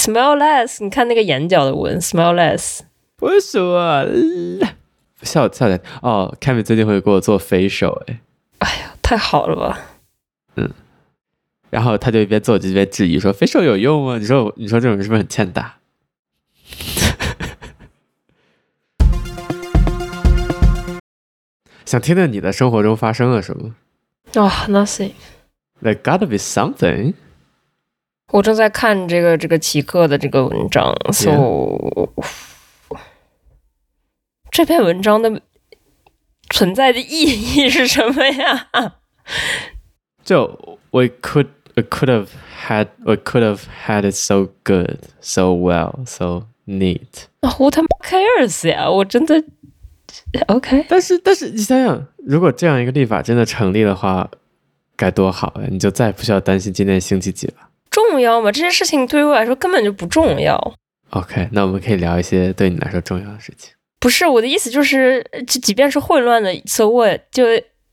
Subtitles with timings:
[0.00, 2.80] smell less，你看那个眼角的纹，smell less。
[3.20, 4.06] 为什么？
[5.22, 8.20] 笑笑点哦，Kevin 最近会给我做 facial 哎，
[8.60, 9.78] 哎呀，太好了吧？
[10.56, 10.70] 嗯，
[11.68, 14.16] 然后他就一边做就一边质疑说 facial 有用吗？
[14.16, 15.76] 你说你说这种人是不是很欠打？
[21.84, 23.74] 想听听你的生活中发生了什么？
[24.36, 25.12] 哦、oh,，nothing。
[25.82, 27.12] There gotta be something。
[28.30, 32.08] 我正在看这个这个奇克的这个文章，so、yeah.
[34.50, 35.42] 这篇文章的
[36.50, 38.68] 存在的意义是什么呀？
[40.24, 42.28] 就 we could we could have
[42.66, 47.26] had we could have had it so good so well so neat。
[47.42, 48.90] Who 他妈 cares 呀？
[48.90, 49.42] 我真的。
[50.48, 54.28] OK，但是但是你想想，如果这样一个立法真的成立的话，
[54.96, 55.68] 该多好呀！
[55.70, 57.69] 你就再也不需要担心今天星期几了。
[57.90, 58.52] 重要吗？
[58.52, 60.74] 这些事情对于我来说根本就不重要。
[61.10, 63.72] OK，那我们可以聊一些对你来说重要的事情。
[63.98, 67.44] 不是我的意思，就是就即便是混乱的，so what 就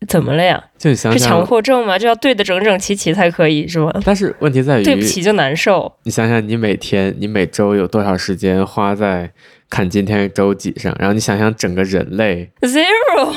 [0.07, 0.63] 怎么了呀？
[0.77, 1.97] 就你想想，是强迫症吗？
[1.97, 3.91] 就要对的整整齐齐才可以是吗？
[4.05, 5.91] 但是问题在于，对不起就难受。
[6.03, 9.31] 你想想，你每天你每周有多少时间花在？
[9.69, 13.35] 看今天是周几上，然后你想想整个人类 zero，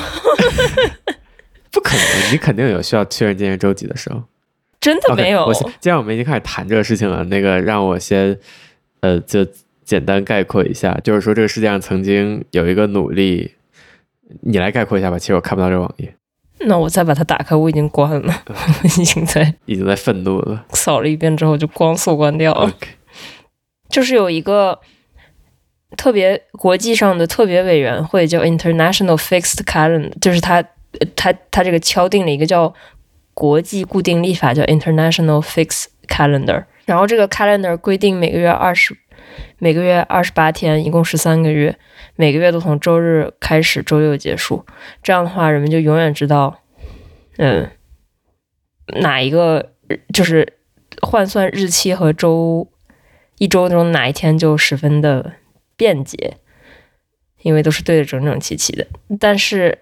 [1.69, 4.23] 不可能，你肯定有需要确认今天周几的时候，
[4.81, 5.43] 真的没有。
[5.43, 8.37] Okay, 我既然我们已经开始谈这个事情了，那个让我先
[8.99, 9.47] 呃就
[9.85, 13.53] 简单概括一下，就是说这个世界上曾经有一个努力，
[14.41, 15.17] 你来概括一下吧。
[15.17, 16.13] 其实我看不到这个网页，
[16.61, 20.65] 那我再把它打开，我已经关了， 我已经在 已经在愤怒了。
[20.71, 22.69] 扫了一遍之后就光速关掉了。
[22.71, 22.87] Okay.
[23.89, 24.79] 就是有一个。
[25.97, 30.63] 特别国际上的特别委员会叫 International Fixed Calendar，就是他
[31.17, 32.73] 他他这个敲定了一个叫
[33.41, 36.65] 国际固定历法，叫 International Fixed Calendar。
[36.85, 38.95] 然后这个 calendar 规定每个月二十
[39.57, 41.75] 每个月二十八天，一共十三个月，
[42.15, 44.63] 每个月都从周日开始，周六结束。
[45.01, 46.59] 这样的话，人们就永远知道，
[47.37, 47.71] 嗯，
[48.99, 49.71] 哪一个
[50.13, 50.59] 就是
[51.01, 52.69] 换算日期和周
[53.39, 55.33] 一周中哪一天就十分的。
[55.75, 56.37] 便捷，
[57.41, 58.85] 因为都是对的整整齐齐的。
[59.19, 59.79] 但是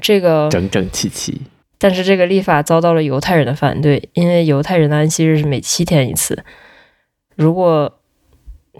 [0.00, 1.42] 这个整整齐齐，
[1.82, 6.44] 但是这个立法遭到了犹太人的反对，因为犹太人的安息日是每七天一次。
[7.34, 7.98] 如果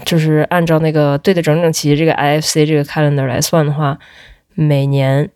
[0.04, 3.98] 就是按照那个对的整整齐齐这个 IFC 这个 calendar 来算的话，
[4.54, 5.28] 每年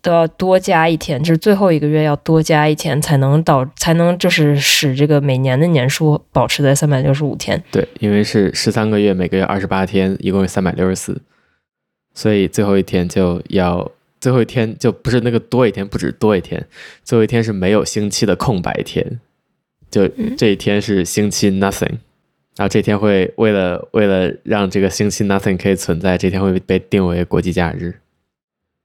[0.00, 7.62] 都要多加一天，就是最后一个月要多加一天，才能导才能就是使这个每年的年数保持在三百六十五天。
[7.70, 11.20] 对，因为是十三个月，每个月二十八天，一共是三百六十四，
[12.14, 13.90] 所以最后一天就要
[14.24, 16.66] 最后一天就不是那个多一天，不止多一天，
[17.02, 19.20] 最后一天是没有星期的空白天，
[19.90, 22.00] 就这一天是星期 nothing，嗯，
[22.56, 27.96] 然后这天会为了为了让这个星期 nothing 可以存在，这天会被定为国际假日。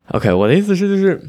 [0.07, 1.21] OK，我的意思是，就是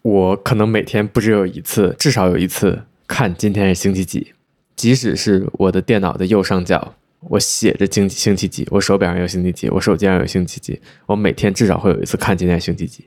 [0.00, 4.32] 我可能每天不只有一次，至少有一次看今天是星期几，
[4.74, 13.04] 即使是我的电脑的右上角，我写着星星期几，我手表上有星期几，我手机上有星期几，我每天至少会有一次看今天星期几。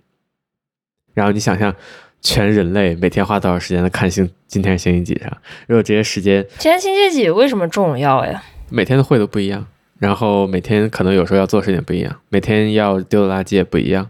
[1.13, 1.73] 然后你想象，
[2.21, 5.31] 全人类每天花多少时间在看星今天是星期几上？
[5.67, 8.43] 如果这些时间，今天星期几为什么重要呀？
[8.69, 9.65] 每天的会都不一样，
[9.97, 14.09] 然后每天可能有时候要做事情不一样，每天要丢的垃圾也不一样。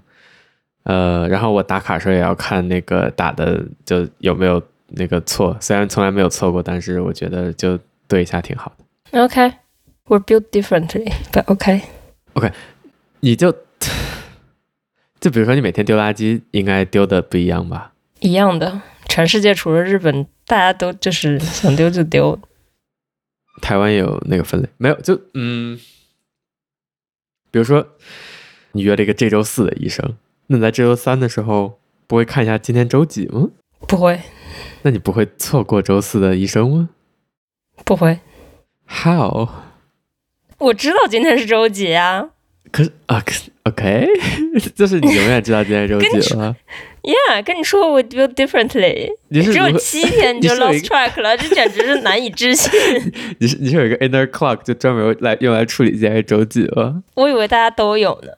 [0.83, 7.77] 呃，然后我打卡时候也要看那个打的就有没有那个错，虽然从来没有错过，但是我觉得就
[8.07, 8.71] 对一下挺好
[9.11, 9.23] 的。
[9.23, 11.81] OK，we're built differently，but OK。
[12.33, 12.51] OK，
[13.19, 13.53] 你就
[15.19, 17.93] 就比如说你每天丢垃圾，应该丢的不一样吧？
[18.19, 22.39] 一样的，全世界除了日本，大家都就是想丢就丢。
[23.61, 24.95] 台湾有那个分类没有？
[25.01, 25.77] 就嗯，
[27.51, 27.85] 比如说
[28.71, 30.15] 你约了一个这周四的医生。
[30.47, 33.49] 那你在这周三的时候不会看一下今天周几吗？
[33.87, 34.21] 不会。
[34.81, 36.89] 那你不会错过周四的医生吗？
[37.83, 38.19] 不会。
[38.87, 39.49] How？
[40.57, 42.29] 我知道今天是周几啊。
[42.71, 43.23] 可是啊
[43.63, 44.07] ，OK，
[44.75, 46.55] 就是你永远知道今天是周几了。
[47.01, 49.09] Yeah，跟你说我 do differently。
[49.29, 52.71] 你只有七天 你就 lost track 了，这简直是难以置信。
[53.39, 57.01] 你是你是有一个 inner clock 就专门来用来处理今天是周几吗？
[57.15, 58.31] 我以为大家都有呢。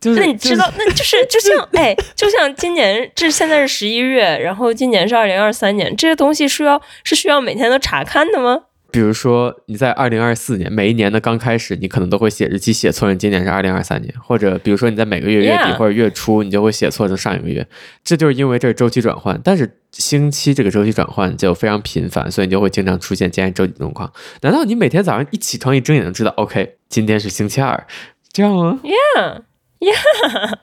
[0.00, 8.62] 就是、那你知道，那就是就像哎，就像今年这现在是十一月，然后今年是二零二三年，这些东西是要是需要每天都查看的吗？
[8.92, 17.66] 比如说你在二零二四年每一年的刚开始，你可能都会写日期写错，你今年是二零二三年，或者比如说你在每个月月底或者月初，你就会写错成上一个月，
[18.04, 19.40] 这就是因为这是周期转换。
[19.42, 24.12] 但是星期这个周期转换就非常频繁，所以你就会经常出现今天周几状况。
[24.42, 27.86] 难道你每天早上一起床一睁眼就知道，OK，今天是星期二，
[28.30, 30.58] 这样吗？Yeah，Yeah。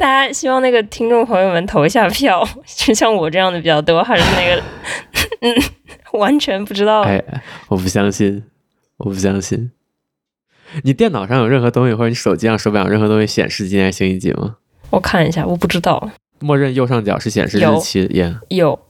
[0.00, 4.62] 大家希望那个听众朋友们投一下票， 就像我这样的比较多，还是那个
[5.42, 5.54] 嗯，
[6.18, 7.02] 完全不知道。
[7.02, 7.22] 哎，
[7.68, 8.42] 我不相信，
[8.96, 9.70] 我不相信。
[10.84, 14.56] 你电脑上有任何东西，或者你手机上、手表上任何东西显示今天星期几吗？
[14.88, 16.10] 我看一下，我不知道。
[16.38, 18.80] 默认右上角是显示日期，耶、yeah、有。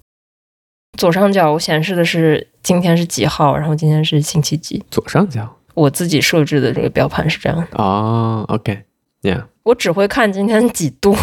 [0.97, 4.85] 左上角我显示的是今天是几号，然后今天是星期几。
[4.89, 7.67] 左上角，我自己设置的这个标盘是这样的。
[7.73, 9.47] 哦，OK，Yeah。
[9.63, 11.15] 我只会看今天几度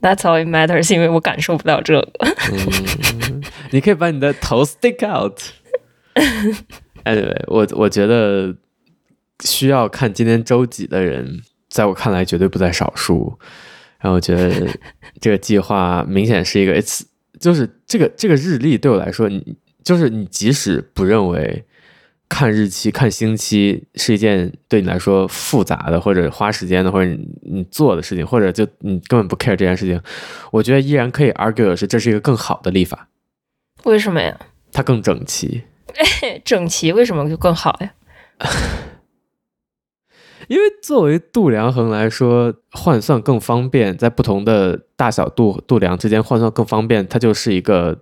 [0.00, 2.08] ，That's all it matters，因为我感受不到这个。
[2.52, 3.42] 嗯，
[3.72, 5.40] 你可以把你的头 stick out。
[7.04, 8.54] Anyway，我我觉得
[9.44, 13.38] 需要看今天周几的人，在我看来绝对不在少数。
[13.98, 14.68] 然后我觉得
[15.20, 17.02] 这个计划明显是一个，It's
[17.40, 21.64] 就是这个这个日历对我来说，你就是你即使不认为。
[22.28, 30.00] 看日期、看星期是一件对你来说复杂的，或者花时间的，或者你你做的事情，或者就你根本不 care 这件事情，
[30.52, 33.08] 我觉得依然可以 argue 的是，这是一个更好的历法。
[33.84, 34.38] 为什么呀？
[34.72, 35.62] 它更整齐。
[36.44, 37.92] 整齐为什么就更好呀？
[40.48, 48.00] 因为作为度量衡来说，换算更方便，在不同的大小度度量之间换算更方便，它就是一个。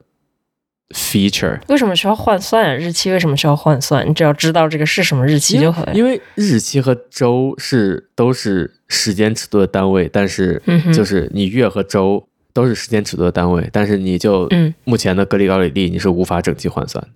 [0.94, 2.74] Feature 为什么需要换算啊？
[2.74, 4.08] 日期为什么需要换算？
[4.08, 5.96] 你只要知道这个是什么日期就可以。
[5.96, 10.62] 因为日期和周是都是时间尺度的单位，但是
[10.94, 14.48] 就是你月和周都是时间尺度的单位，但是你就
[14.84, 17.10] 目前的格里高里历你是无法整齐换算的。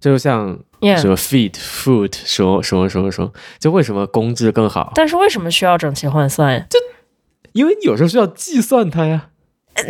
[0.00, 0.58] 就像
[0.98, 4.92] 什么 feet、foot 什么什么什么什么，就为什么公制更好？
[4.94, 6.66] 但是为什么需要整齐换算呀？
[6.68, 6.78] 就
[7.52, 9.28] 因为你有时候需要计算它呀。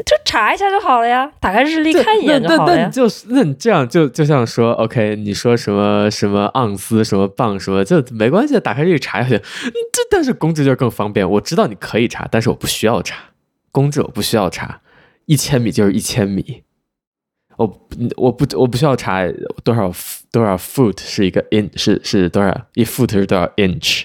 [0.05, 2.81] 就查一下就好了呀，打开日历看一眼就好了呀。
[2.81, 9.37] 那那就是那你这样就就像说，OK，你说什么什么盎司什么磅什么，就没关系，打开日历查一下。
[9.37, 13.17] 这但是公制就更方便，我知道你可以查，但是我不需要查。
[13.71, 14.81] 公制我不需要查，
[15.27, 16.63] 一千米就是一千米。
[17.57, 19.23] 我我不我不需要查
[19.65, 19.91] 多少
[20.31, 24.05] 多少 foot 是一个 inch 是是多少一 foot 是多少 inch，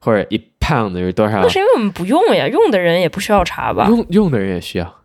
[0.00, 1.40] 或者一 pound 是多少？
[1.40, 3.86] 那是因为我们不用呀，用的人也不需要查吧？
[3.88, 4.99] 用用的人也需要。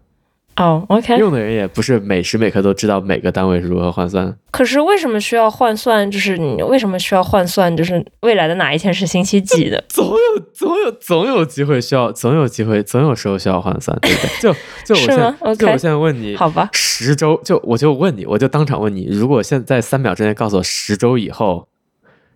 [0.57, 4.33] 哦、oh，OK，用的人也不是每时每刻都知道每个单位是如何换算。
[4.51, 6.09] 可是为什么需要换算？
[6.09, 7.75] 就是你为什么需要换算？
[7.75, 9.83] 就是未来的哪一天是星期几的？
[9.89, 14.29] 总有总有总有机会需要，总有机会，总有时候需要换算，对不对？
[14.39, 14.53] 就
[14.85, 15.55] 就我现在，okay.
[15.55, 21.67] 就我现在问你，好吧，十周就我就问你，我就当场问你，如果现在三秒之内告诉我十周以后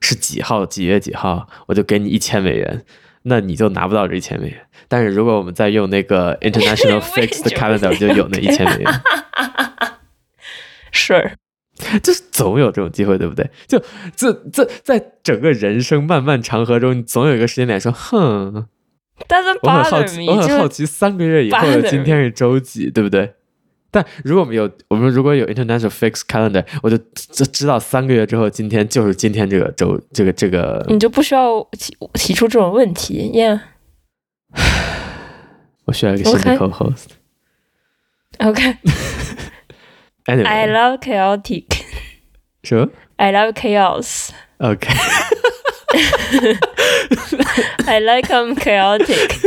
[0.02, 2.84] 是几号几月几号，我就给你一千美元。
[3.24, 4.58] 那你就拿不到这一千美元，
[4.90, 8.92] 但是如果我们再用那个 International Fixed Calendar，就有那一千美元。
[10.92, 11.32] 是，
[12.04, 13.50] 就是总有这种机会，对不对？
[13.68, 13.82] 就
[14.16, 18.68] 这这在整个人生漫漫长河中，你总有一个时间点说，哼。
[19.28, 23.34] 但是我很好奇，我很好奇，三个月以后的今天是周几，对不对？
[23.92, 33.60] 但如果我们有我们如果有 International Fixed Calendar，我就就知道三个月之后今天就是今天这个周这个这个，你就不需要提提出这种问题，Yeah。
[35.86, 37.08] 我需要一个新的 co-host。
[38.40, 38.78] OK。
[40.26, 41.66] Anyway, I love chaotic。
[42.64, 44.32] 什么？I love chaos。
[44.60, 44.90] OK。
[47.88, 49.40] I like them chaotic。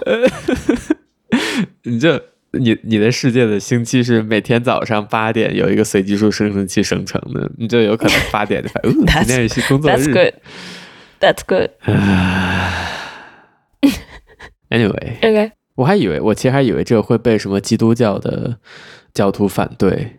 [1.83, 8.91] 你这，你你的世界的星期是每天早上八点有一个随机数生成器生成的，你就有可能八点就发，哦，
[9.25, 9.96] 今天是工作日。
[9.96, 10.34] That's good.
[11.20, 11.70] That's good.
[14.70, 15.51] Anyway，OK，、okay.
[15.75, 18.58] 我还以为，我其实还以为这个会被什么基督教的
[19.13, 20.17] 教徒反对。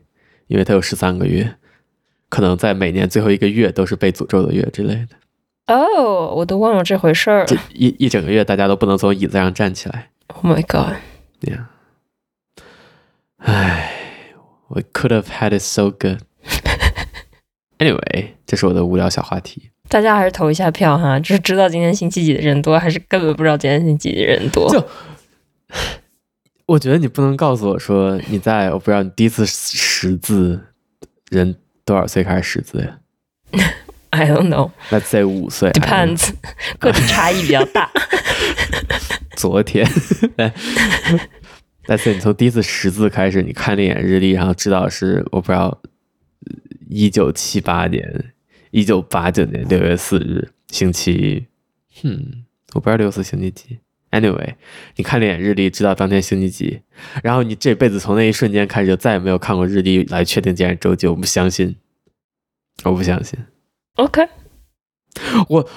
[0.49, 1.55] 因为它有十三个月，
[2.29, 5.17] 可能在每年最后一个月都是被诅咒的月之类的。
[5.69, 7.47] 哦、oh，我都忘了这回事儿。
[7.73, 10.11] 一一整个月大家都不能从椅子上站起来。
[10.27, 10.97] Oh my god！
[13.45, 13.91] 唉，
[14.69, 16.19] 我 could have had it so good。
[17.79, 19.71] Anyway，这是我的无聊小话题。
[19.89, 24.71] 大家还是投一下票哈，就是知道今天星期几的人多，还是根本不知道今天星期几的人多？
[24.73, 24.87] 就。
[26.67, 30.69] 我觉得你不能告诉我说你在我不知道你第一次识字
[31.29, 32.99] 人多少岁开始识字呀？
[34.11, 34.71] I don't know。
[34.91, 36.31] Let's say 五岁，depends，
[36.79, 37.91] 个体差异比较大。
[39.37, 39.85] 昨天
[41.93, 45.83] ，Let's say 你从第一次识字开始，你看了一眼日历，然后知道是我不知道
[46.89, 48.33] 一九七八年、
[48.71, 51.49] 一九八九年六月四日星期，
[52.03, 53.79] 哼，我不知道六四星期几。
[54.11, 54.55] Anyway，
[54.97, 56.81] 你看了一眼日历，知道当天星期几，
[57.23, 61.77] 然后你这辈子从那一瞬间开始就再也没有看过日历来确定今天周几，我不相信，
[62.85, 63.39] 我不相信。
[63.97, 64.27] OK，
[65.49, 65.69] 我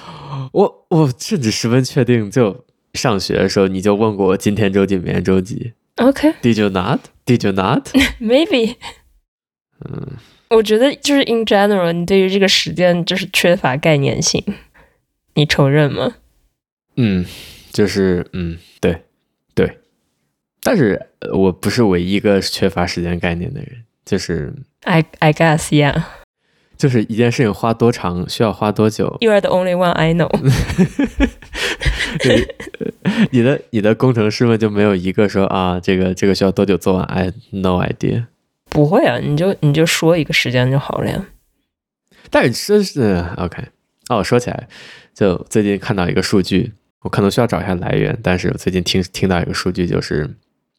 [0.53, 5.73] 我我甚至十分确定，就上学的时候你就问过我今天周几，明天周几。
[5.97, 6.33] Okay.
[6.57, 6.99] you not?
[7.25, 7.89] Did you not?
[8.19, 8.75] Maybe。
[9.79, 10.17] 嗯，
[10.49, 14.43] 我觉得就是 in general，你对于这个时间就是缺乏概念性，
[15.33, 16.15] 你承认吗？
[16.95, 17.25] 嗯。
[17.73, 19.03] 就是嗯，对，
[19.53, 19.79] 对，
[20.63, 23.83] 但是我不是唯一一个缺乏时间概念的人。
[24.05, 26.01] 就是 I I guess yeah，
[26.77, 29.17] 就是一件事情花多长，需要花多久。
[29.19, 30.29] You are the only one I know
[31.19, 31.27] 对。
[33.31, 38.25] 你的你的工程师们就没有一个说啊，这个这个需要多久做完？I no idea。
[38.69, 41.25] 不会啊，你就你就说一个时间就好了呀。
[42.29, 43.63] 但是是 OK
[44.09, 44.67] 哦，说起来，
[45.13, 46.73] 就最近看到一个数据。
[47.01, 50.25] 我可能需要找一下来源，但是我最近听听到一个数据，就是，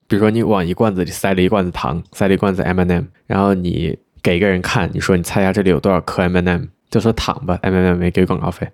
[0.09, 8.69] 比如说你往一罐子里塞了一罐子糖，塞了一罐子 M&M，然后你给一个人看，你说你猜一下这里有多少颗 M&M，就说糖吧，M&M 没给广告费，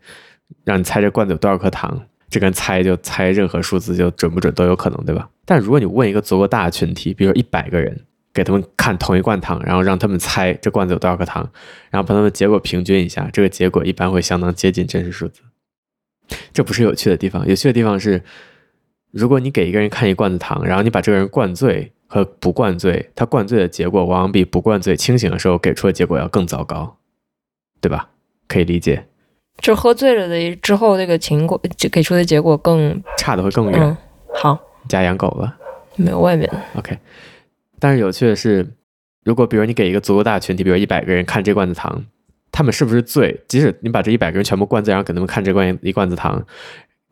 [0.64, 5.29] 让你猜这罐子有多少颗糖，这跟猜就猜任何数字就准不准都有可能，对吧？
[5.45, 11.47] 但如果你问一个足够大的群体，比如一百个人，给他们看同一罐糖，然后让他们猜这罐子有多少颗糖，
[11.91, 15.43] 然后把他们结果平均一下，这个结果一般会相当接近真实数字。
[16.55, 18.23] 这不是有趣的地方，有趣的地方是，
[19.11, 26.97] 如果你给一个人看一罐子糖，然后你把这个人灌醉和不灌醉，他灌醉的结果往往比不灌醉清醒的时候给出的结果要更糟糕，
[27.83, 28.09] 对吧？
[28.49, 29.07] 可以理解。
[29.59, 33.81] 就喝醉了的之后，那个情果就给出的结果更差的会更远。
[33.81, 33.97] 嗯，
[34.35, 35.57] 好，家养狗了？
[35.97, 36.51] 没有外面。
[36.77, 36.99] OK，
[37.79, 38.67] 但是有趣的是，
[39.25, 42.05] 如果比如你给一个足够大的群体，比如一百个人看这罐子糖。
[42.55, 43.41] 他们是不是醉？
[43.49, 46.45] 即使你把这一百个人全部灌醉，然后给他们看这罐一罐子糖，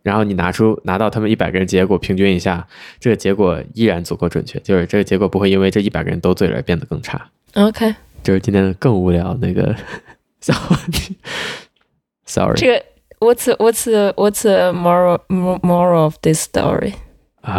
[0.03, 2.69] 然后你拿出拿到他们一百个人结果平均一下，
[2.99, 7.31] 这个结果依然足够准确，就是这个结果不会因为这一百个人都醉了而变得更差。
[7.55, 9.75] OK，就是今天更无聊那个
[10.43, 11.17] 小问题。
[12.30, 12.56] Sorry。
[12.56, 12.84] 这个
[13.20, 16.94] What's What's What's the moral moral of this story？
[17.42, 17.52] 啊、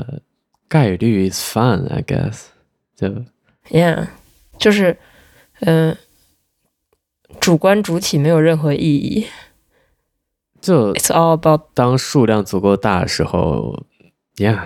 [0.00, 0.20] uh，
[0.68, 2.46] 概率 is fun，I guess。
[2.96, 3.24] 就
[3.70, 4.08] Yeah，
[4.58, 4.96] 就是。
[5.60, 5.98] 嗯、呃，
[7.40, 9.26] 主观主体没有任何意义。
[10.60, 13.84] 就 It's all about 当数量足够大的时候，
[14.36, 14.60] Yeah，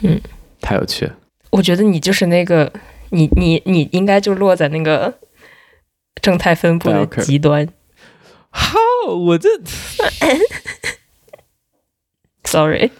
[0.00, 0.20] 嗯，
[0.60, 1.16] 太有趣了。
[1.50, 2.72] 我觉得你就是那个，
[3.10, 5.12] 你你你应该就落在那个
[6.21, 7.67] 正态分布的极端。
[8.49, 8.77] 好，
[9.13, 9.49] 我这，
[12.45, 12.91] Sorry，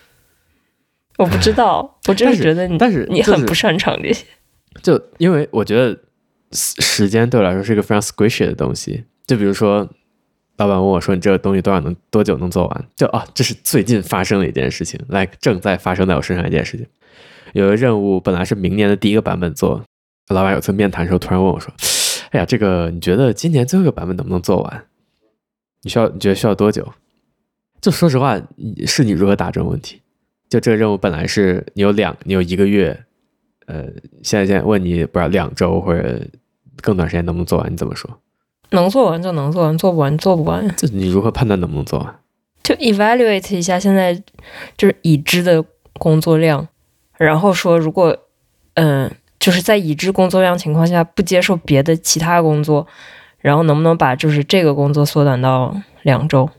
[1.18, 4.26] 我不知道， 我真是觉得你，但是你很不擅长这些。
[4.82, 6.00] 就因为我觉得。
[6.50, 9.04] 时间对我来说是一个非常 squishy 的东西。
[9.26, 9.80] 就比如说，
[10.56, 16.88] 老板问我说：“你这个东西多少能多久能做完？”就啊，这是最近发生的一件事情，like 正在发生在我身上一件事情。
[17.52, 19.84] 有个任务本来是明年的第一个版本做，
[20.30, 21.70] 老板有次面谈的时候突然问我说
[22.32, 24.86] ：“哎呀，这个你觉得今年最后一个版本能不能做完？
[25.84, 26.88] 你需要你觉得需要多久？”
[27.80, 28.42] 就说实话，
[28.86, 30.02] 是你如何打这种问题？
[30.50, 33.04] 就这个任务本来是你有两，你有一个月。
[33.68, 33.84] 呃，
[34.24, 36.22] 现在现在问你，不知道两周或者
[36.82, 37.70] 更短时间能不能做完？
[37.70, 38.10] 你怎么说？
[38.70, 40.74] 能做完就能做完，做不完做不完。
[40.78, 42.20] 就你如何判断能不能做完？
[42.64, 44.16] 就 evaluate 一下现在
[44.78, 46.66] 就是已知的工作量，
[47.18, 48.18] 然后说如果
[48.76, 52.86] 嗯、呃，就是在已知工作量情况下不接受别的其他工作，
[53.40, 56.50] 然后能不能把就是这个工作缩短到两周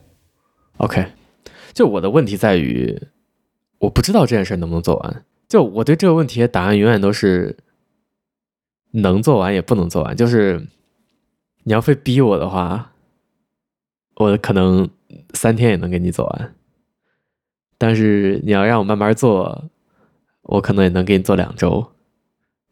[0.79, 1.07] ？OK，
[1.73, 3.01] 就我的问题在于，
[3.79, 5.25] 我不知道这件事能不能做完。
[5.49, 7.57] 就我对这个问题的答案永远都是
[8.93, 10.17] 能做完也不能做完。
[10.17, 10.67] 就是
[11.65, 12.93] 你要非逼我的话，
[14.17, 14.89] 我可能
[15.35, 16.55] 三天也能给你做完。
[17.77, 19.65] 但是你要让我慢慢做，
[20.43, 21.93] 我可能也能给你做两周。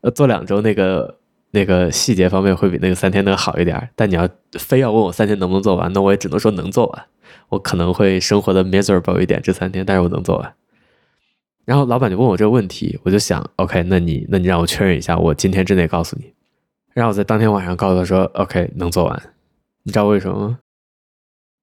[0.02, 1.18] 呃，做两周那个
[1.50, 3.90] 那个细节方面会比那个三天能好一点。
[3.94, 7.04] 但你要非要问我三天能不能做完，那我也只能说能做完。
[7.48, 10.54] 我可能会生活的 miserable 一点这三天，但是我能做完。
[11.64, 16.32] 然后老板就问我这个问题，我就想，OK，那你那你让我确认一下，我今天之内告诉你。
[16.94, 19.22] 然后我在当天晚上告诉他说，OK，能做完。
[19.82, 20.58] 你知道为什么吗？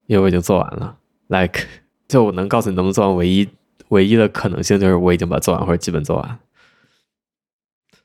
[0.08, 0.98] 因为我已经做完了。
[1.28, 1.62] Like，
[2.08, 3.48] 就我能告诉你能不能做完，唯一
[3.90, 6.40] 唯一的可能性就是我已经把做完或者基本做完。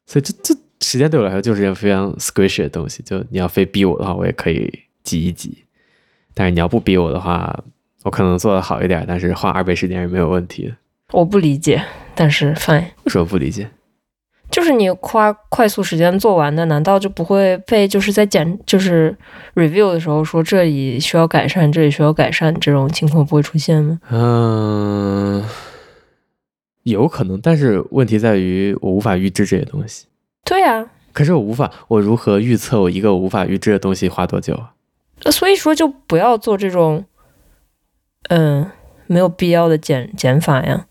[0.08, 4.72] 所以这这时间对我来说就是一件非常 squishy 的东西，就你要非逼我的话，我也可以
[5.04, 5.64] 挤一挤，
[6.32, 7.62] 但是你要不逼我的话，
[8.04, 10.74] 我可能做的好一点，但是花二倍时间是没有问题的。
[11.12, 11.84] 我不理解，
[12.14, 12.84] 但是 fine。
[13.04, 13.68] 为什么不理解？
[14.50, 19.14] 就是你花快速时间做完的，难道就不会被就是在检就是
[19.54, 24.00] review 的时候说这里需要改善，这里需要改善，这种情况不会出现吗？
[24.10, 25.44] 嗯，
[26.90, 30.06] 有可能，但是问题在于我无法预知这些东西。
[30.44, 34.72] 对啊，可是我无法，我如何预测我一个无法预知的东西花多久啊？
[35.30, 37.04] 所以说就不要做这种
[38.28, 38.70] 嗯
[39.06, 40.86] 没有必要的减减法呀，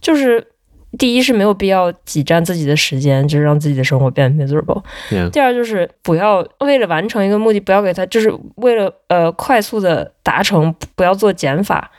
[0.00, 0.48] 就是。
[0.96, 4.82] 第一是没有必要挤占自己的时间，就是让自己的生活变得 miserable。
[5.30, 11.90] 第二就是不要为了完成一个目的，不要给他，就是为了呃快速的达成，不要做减法。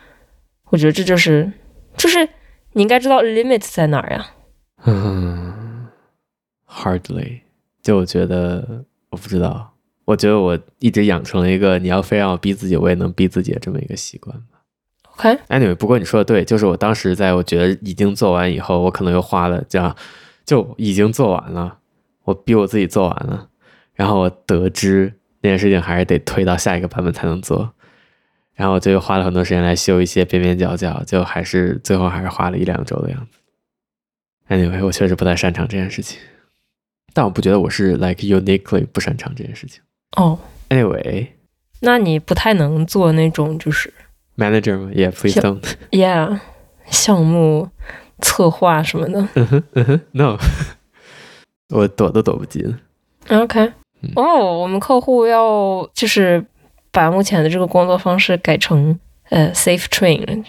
[0.72, 1.50] 我觉得这就是，
[1.96, 2.28] 就是
[2.80, 4.26] 你应该知道 limit 在哪儿呀。
[4.86, 5.90] 嗯
[6.66, 7.42] ，hardly。
[7.82, 9.74] 就我觉得，我不知道，
[10.06, 14.62] 我觉得我一直养成了一个你要非让我逼自己，我也能逼自己的这么一个习惯吧。
[15.18, 15.38] Okay.
[15.50, 19.94] Anyway，不过你说的对，就是我当时在我觉得已经做完以后，我可能又花了这样，
[20.46, 21.80] 就已经做完了，
[22.24, 23.50] 我逼我自己做完了，
[23.94, 27.74] 然后我得知那件事情还是得推到下一个版本才能做，
[28.60, 33.40] 然后我就又花了很多时间来修一些边边角角，就还是最后还是花了一两周的样子。
[34.50, 36.20] Anyway，我确实不太擅长这件事情，
[37.14, 39.82] 但我不觉得我是 like uniquely 不擅长这件事情。
[40.18, 40.38] 哦、
[40.70, 41.28] oh.，Anyway，
[41.80, 43.94] 那你不太能做那种就是。
[44.36, 45.62] Manager 吗？Yeah，please don't。
[45.92, 46.42] Yeah，
[46.88, 47.70] 项目
[48.20, 49.26] 策划什么的。
[49.36, 50.38] 嗯哼，嗯哼，No，
[51.74, 52.78] 我躲都躲不进。
[53.30, 56.46] OK，哦、嗯，oh, 我们客户要就是
[56.91, 58.99] 把目前的这个工作方式改成
[59.31, 60.45] 呃、uh, Safe Train，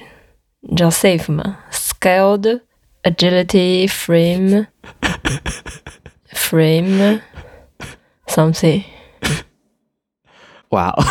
[0.61, 1.59] 你知道 Safe 吗？
[1.71, 2.61] Scaled
[3.03, 4.67] Agility Frame
[6.31, 7.21] Frame
[8.27, 8.83] Something。
[10.69, 11.03] 哇哦！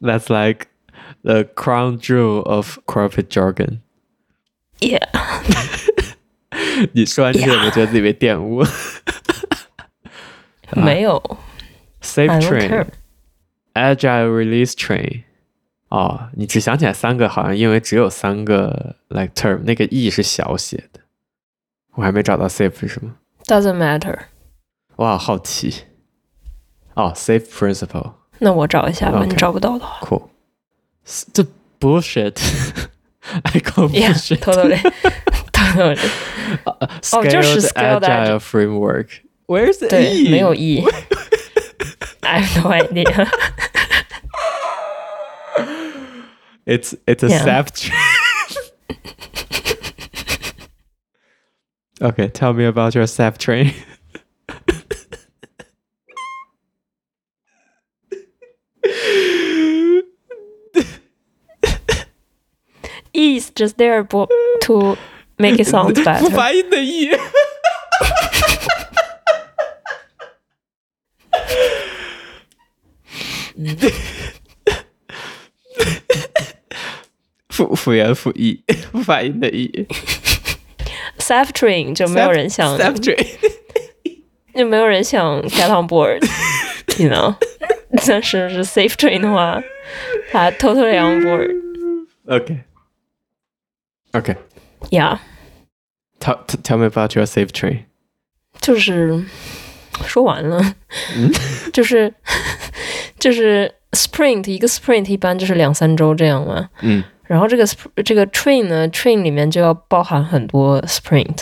[0.00, 0.68] That's like
[1.22, 3.80] the crown jewel of corporate jargon.
[4.80, 5.06] Yeah.
[6.94, 8.64] 你说完这些，有没有觉得自己被玷污？
[10.74, 11.22] 没有。
[12.00, 12.86] Safe train,
[13.74, 15.22] agile release train.
[15.88, 21.00] 哦，你只想起来三个，好像因为只有三个 like term，那个 e 是小写的。
[21.94, 23.16] 我还没找到 safe 是什么？
[23.44, 24.16] Doesn't matter。
[24.96, 25.84] 哇，好奇。
[26.94, 28.12] 哦，safe principle。
[28.38, 29.26] 那我找一下吧，okay.
[29.26, 30.06] 你找不到的话。
[30.06, 30.28] Cool，
[31.32, 31.44] 这
[31.80, 35.98] bullshit，I call bullshit。totally，totally。
[36.64, 39.90] 哦，就是 scaled agile framework。Where's the e？
[39.90, 40.84] 对，没有 e。
[42.24, 43.30] I have no idea。
[46.66, 47.98] It's it's a SAF train.
[52.02, 53.74] Okay, tell me about your SAF train.
[63.12, 64.96] Is just there to
[65.38, 66.24] make it sound better。
[66.24, 67.10] 不发音的 E。
[77.49, 79.87] 辅辅元辅义，不发音的 E。
[81.19, 82.77] Safe train 就没有人想。
[82.77, 83.25] Safe train
[84.53, 87.35] 就没有人想 get on board，you know？
[88.05, 89.61] 但是是 safe train 的话，
[90.31, 91.51] 他 totally on board。
[92.27, 92.63] OK。
[94.11, 94.35] Okay.
[94.91, 95.19] Yeah.
[96.19, 97.85] Tell tell me about your safe train.
[98.61, 99.25] 就是
[100.05, 100.75] 说完了，
[101.15, 101.31] 嗯、
[101.73, 102.13] 就是
[103.25, 106.69] 就是 sprint 一个 sprint 一般就是两三周这样嘛。
[106.81, 107.03] 嗯。
[107.23, 107.65] 然后这个
[108.03, 111.39] 这个 train 呢，train 里面就要包含很多 sprint。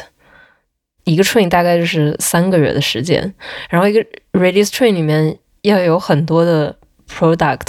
[1.04, 3.34] 一个 train 大概就是三个月的时间，
[3.70, 4.00] 然后一个
[4.32, 6.74] release train 里面要有很多的
[7.10, 7.68] product。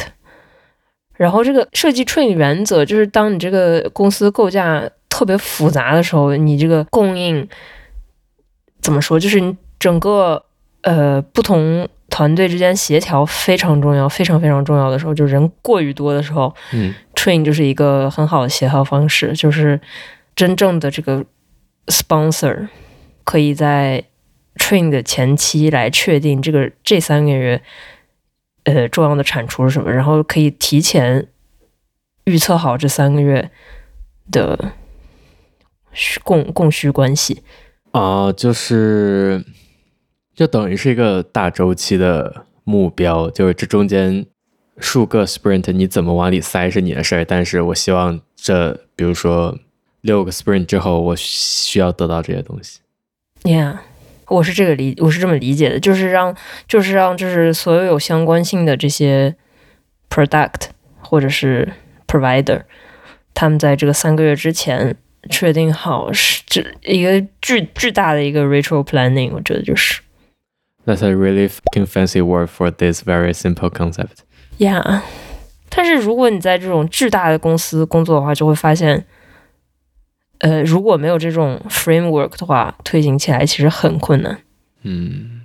[1.16, 7.48] 然后这个设计 train 原则就是，当你这个公司构架特别复杂的时候，你这个供应
[8.80, 9.18] 怎么说？
[9.18, 10.44] 就是你整个
[10.84, 19.78] 呃不同团队之间协调非常重要，非常非常重要的时候，就人过于多的时候，嗯，train 就是一个很好的协调方式，就是
[20.34, 21.24] 真正的这个
[21.88, 22.68] sponsor
[23.24, 24.04] 可以在
[24.56, 27.60] train 的前期来确定这个这三个月。
[28.64, 29.92] 呃，重要的产出是什么？
[29.92, 31.28] 然后可以提前
[32.24, 33.50] 预测好这三个月
[34.32, 34.72] 的
[36.22, 37.42] 供供需关系
[37.90, 39.44] 啊，就是
[40.34, 44.26] 就等于是一个大周期的目标，就是这中间
[44.78, 49.56] 数个 sprint 你怎么往里塞是你的事儿，但是我希望这比如说
[50.00, 52.80] 六个 sprint 之后，我需要得到这些东西。
[53.44, 53.76] Yeah，
[54.26, 56.34] 我是这个理，我是这么理解的，就是让，
[56.66, 59.36] 就是让，就是所有有相关性的这些
[60.10, 60.70] product
[61.00, 61.72] 或者是
[62.08, 62.62] provider，
[63.34, 64.96] 他们在这个三个月之前
[65.30, 70.00] 确定好是这一个巨巨大的一个 retro planning，我觉得就是。
[70.86, 74.18] That's a really fucking fancy word for this very simple concept.
[74.58, 75.00] Yeah，
[75.68, 79.06] 但是如果你在这种巨大的公司工作的话，就会发现。
[80.38, 84.40] 呃，如果没有这种 framework 的话，推行起来其实很困难。
[84.82, 85.42] 嗯，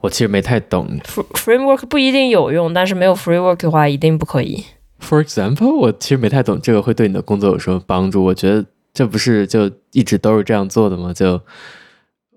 [0.00, 0.98] 我其实没太懂。
[1.04, 4.64] framework 不一定有用，但是没有 framework 的话，一定不可以。
[5.00, 8.24] For example，我其实没太懂这个会对你的工作有什么帮助。
[8.24, 11.12] 我觉得这不是就一直都是这样做的吗？
[11.12, 11.40] 就。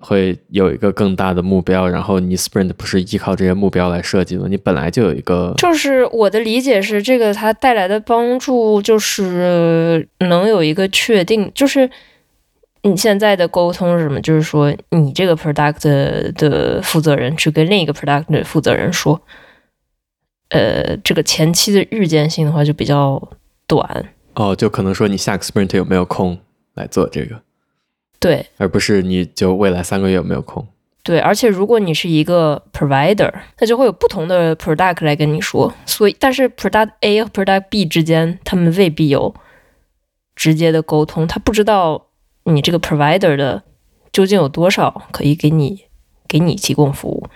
[0.06, 4.48] 会有一个更大的目标，然后你 sprint 不是依靠这些目标来设计的？
[4.48, 11.90] 你本来就有一个，就是我的理解是，这个它带来的帮助就是能有一个确定，就是
[12.84, 14.22] 你现在的沟通是什么？
[14.22, 19.20] 就是说，你这个 product 的负责人去跟另一个 product 的负责人说，
[20.50, 23.20] 呃，这个前期的预见性的话就比较
[23.66, 24.06] 短。
[24.36, 26.38] 哦，就可能说你下个 sprint 有没有空
[26.76, 27.42] 来做这个？
[28.26, 30.68] 对，而不是你就未来三个月有没有空？
[31.04, 35.72] 对，而且如果你是一个 provider，那就会有不同的 product 来跟你说。
[35.86, 39.36] 所以，但是 product A 和 product B 之间，他们未必有
[40.36, 41.28] 直接的沟通。
[41.28, 42.08] 他不知道
[42.46, 43.62] 你这个 provider 的
[44.12, 45.84] 究竟有多少可以给你
[46.28, 47.28] 给你提供服务，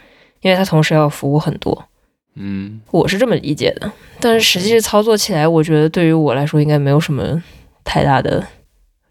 [0.42, 1.86] 因为他同时要服务很多。
[2.34, 3.92] 嗯，我是这么理解的。
[4.20, 7.44] 但是实际操作起来，我觉得对于我来说应该没有什么
[7.84, 8.48] 太大的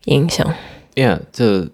[0.07, 0.53] 影响。
[0.97, 1.69] Yeah，就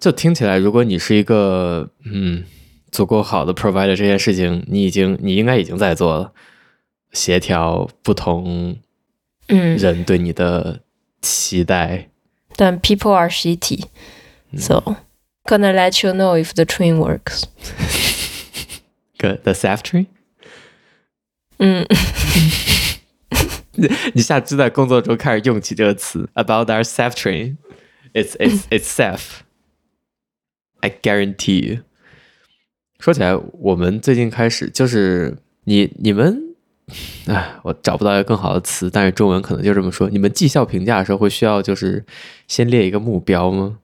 [0.00, 2.44] 就听起来，如果你是一个嗯
[2.90, 6.32] 足够好的 provider，这件事情你已经你应该已经在做了，
[7.12, 8.76] 协调不同
[9.48, 10.80] 嗯人对你的
[11.22, 11.96] 期待。
[11.96, 12.10] 嗯、
[12.56, 14.96] 但 people are shitty，so、嗯、
[15.44, 17.44] gonna let you know if the train works。
[19.18, 20.06] Good, the SAF train。
[21.58, 21.86] 嗯，
[24.12, 27.56] 你下次在工作中开始用起这个词，about our SAF train。
[28.13, 29.41] It's it's it's safe.
[30.81, 31.83] I guarantee you.
[32.99, 36.55] 说起来，我们最近开始就是你你们，
[37.27, 40.09] 哎，我找不到一个更好的词，但是中文可能就这么说。
[40.09, 42.05] 你们绩效评价的时候会需要就是
[42.47, 43.79] 先列一个目标吗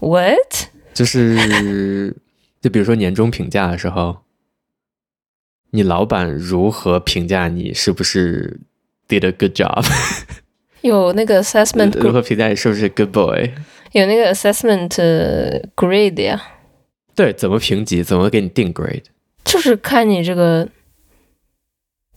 [0.00, 0.68] ？What？
[0.92, 2.16] 就是
[2.60, 4.18] 就比如说年终评价的时候，
[5.70, 8.60] 你老板如何评价你是不是
[9.06, 9.84] did a good job？
[10.82, 13.50] 有那个 assessment，如何评价你是不是 good boy？
[13.92, 14.88] 有那个 assessment
[15.74, 16.40] grade 呀？
[17.14, 18.02] 对，怎么评级？
[18.02, 19.02] 怎么给你定 grade？
[19.44, 20.68] 就是看你这个，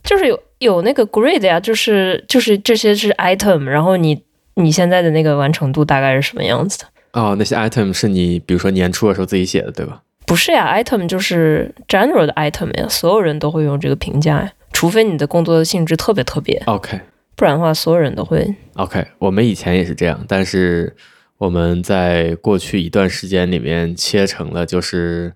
[0.04, 4.22] 就是有有那个 grade 呀，就是就是这些是 item，然后你
[4.56, 6.86] 你现在的那个完成度大概是什么样子的？
[7.14, 10.02] 哦，那些 item 是你比如说年初的时候自己写的，对吧？
[10.28, 16.62] 不是呀，item 就是 general 的 item 呀，所有人都会用这个评价呀，除非你的工作的性质特别特别。
[16.68, 17.00] OK。
[17.36, 18.56] 不然的话，所有人都会。
[18.76, 20.96] OK，我们以前也是这样，但是
[21.38, 25.34] 我们在过去一段时间里面切成了，就是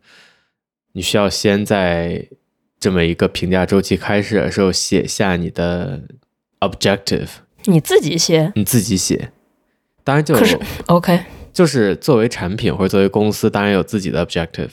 [0.94, 2.28] 你需要先在
[2.80, 6.04] 这么一个评价周期开始的时候写下你的
[6.60, 7.30] objective。
[7.66, 8.52] 你自己写？
[8.56, 9.32] 你自己写。
[10.04, 11.20] 当然就可是 OK，
[11.52, 14.70] 就是作为产品或者作为公司，当然有自己的 objective。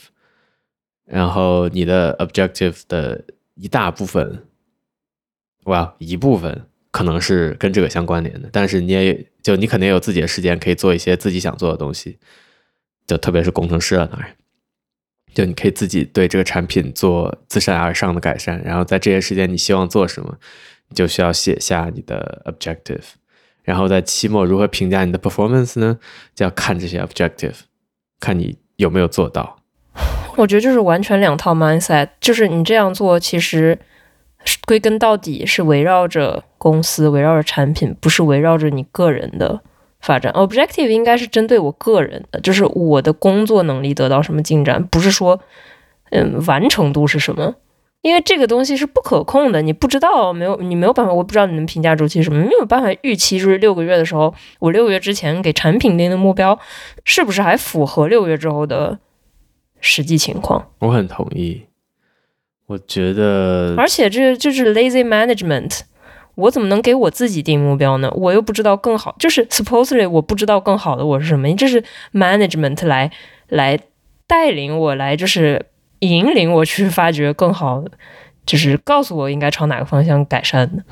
[1.06, 4.44] 然后你的 objective 的一大部分，
[5.64, 6.66] 哇，一部分。
[6.92, 12.18] 可能是跟这个相关联的，但是你也就你肯定有自己的时间可以做一些自己想做的东西，
[13.06, 14.36] 就特别是工程师啊，当然，
[15.32, 20.36] 就你可以自己对这个产品做自上而上的改善，然后在这些时间你希望做什么，
[20.90, 23.04] 你就需要写下你的 objective，
[23.62, 25.98] 然后在期末如何评价你的 performance 呢？
[26.34, 27.54] 就要看这些 objective，
[28.20, 29.62] 看你有没有做到。
[30.36, 33.78] 我觉得就是完全两套 mindset，就是你这样做其实。
[34.66, 39.60] 归根到底是围绕着公司，围绕着产品，不是围绕着你个人的
[40.00, 40.32] 发展。
[40.32, 45.40] Objective 应该是针对我个人的，就是我的工作能力得到什么进展，不是说，
[46.10, 47.54] 嗯，完成度是什么？
[48.02, 56.58] 因为这个东西是不可控的，你不知道，没有，你没有办法，我不知道你们评价周期什么，没有办法预期，就是六个月的时候，我六个月之前给产品定的目标，
[57.04, 58.98] 是不是还符合六个月之后的
[59.80, 60.68] 实际情况？
[60.80, 61.62] 我很同意。
[62.72, 65.80] 我觉得，而且这就是 lazy management。
[66.34, 68.10] 我怎么能给我自己定目标呢？
[68.14, 71.54] 我又不知道更好，就是 supposedly 我不知道更好的我是什么。
[71.54, 73.10] 这是 management 来
[73.48, 73.78] 来
[74.26, 75.66] 带领我，来就是
[75.98, 77.84] 引领我去发掘更好，
[78.46, 80.82] 就是告诉我应该朝哪个方向改善的。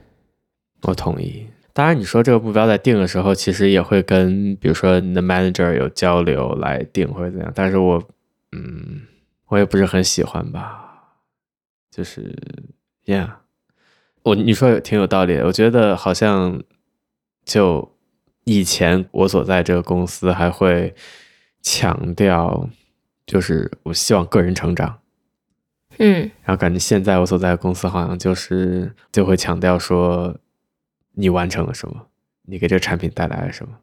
[0.86, 1.46] 我同意。
[1.72, 7.50] 当然，你说这个目标在定的时候，其实也会跟比如说你的 manager 有交流来定或者怎样。
[7.54, 8.02] 但是我
[8.52, 9.02] 嗯，
[9.48, 10.85] 我也不是很喜欢吧，
[11.96, 12.30] 就是
[13.06, 13.36] ，Yeah，
[14.22, 16.62] 我你说也挺有道理的，我觉得好像
[17.46, 17.96] 就
[18.44, 20.94] 以前我所在这个公司还会
[21.62, 22.68] 强调，
[23.24, 25.00] 就是我希望个人成长。
[25.96, 30.38] 嗯，然后感觉现在我所在的公司好像就是就会强调说，
[31.12, 32.08] 你完成了什么，
[32.42, 33.78] 你给这个产品带来了什么，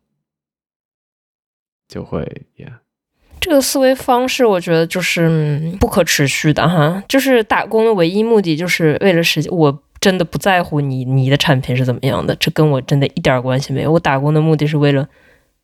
[1.87, 2.82] 就会呀。
[3.43, 13.91] 这个思维方式我觉得就是不可持续的哈，就是打工的唯一目的就是为了实现，我真的不在乎你你的产品是怎么样的，这跟我真的一点关系没有。
[13.91, 15.09] 我打工的目的是为了，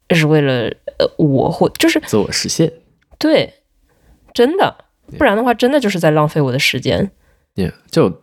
[0.10, 0.64] 是为了
[0.98, 2.70] 呃我或就是自我实现，
[3.18, 3.54] 对，
[4.34, 4.76] 真的。
[5.18, 7.10] 不然的话，真的就是在浪费我的时间。
[7.56, 8.22] Yeah, 就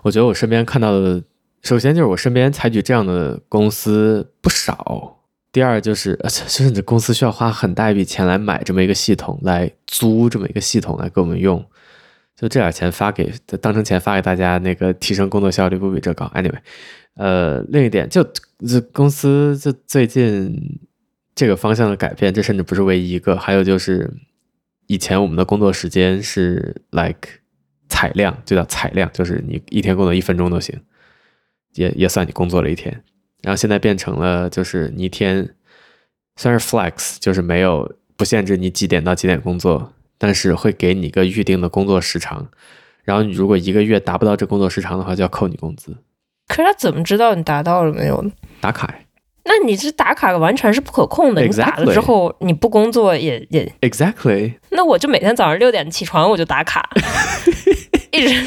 [0.00, 1.22] 我觉得我身边看到的，
[1.62, 5.18] 首先就是我身边采取这样的公司不少。
[5.54, 11.64] 第二就是， 就是你的公司需要花很大一笔钱来买这么一个系统，来租这么一个系统来给我们用。
[12.36, 16.30] 就这点钱发给，当成钱发给大家，那个提升工作效率不比这高。
[16.34, 16.58] Anyway，
[17.14, 18.22] 呃，另一点就
[18.66, 20.80] 这公司就最近
[21.34, 24.12] 这个方向的改变，这甚至不是唯一一个，还有就是。
[24.86, 27.26] 以前我们的工作时间是 like
[27.88, 30.78] 采量，就叫采量，就是你一天工作一分钟都行，
[31.72, 33.02] 也也算你工作了一天。
[33.44, 35.54] 然后现在变成了，就是你一天
[36.36, 42.48] 虽然是 flex，就是没有不限制你几点到几点工作，但是会给你一个预定的工作时长。
[43.04, 45.94] 然后你如果一个月达不到这工作时长的话，就要扣你工资。
[46.48, 48.30] 可是他怎么知道你达到了没有呢？
[48.60, 48.92] 打卡。
[49.46, 51.48] 那你这打卡完全是不可控的，Exactly.
[51.48, 54.54] 你打了之后你不工作也也 Exactly。
[54.70, 56.88] 那我就每天早上六点起床我就打卡，
[58.10, 58.46] 一直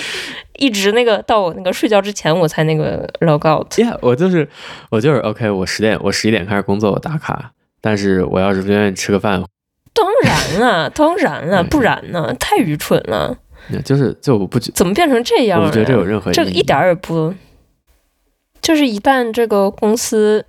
[0.57, 3.71] 一直那个到我那个睡觉之前我才那个 log out。
[3.73, 4.47] Yeah，我就是
[4.89, 9.43] 我就是 OK，我十点我十一点开始工作我打卡，但是我要是不愿意吃个饭，
[9.93, 12.33] 当然了， 当然了，不然呢？
[12.39, 13.37] 太愚蠢了。
[13.83, 15.61] 就是就我不觉怎么变成这样？
[15.61, 16.31] 我不觉得这有任何。
[16.31, 17.33] 这个一点也不，
[18.61, 20.45] 就是一旦这个公司。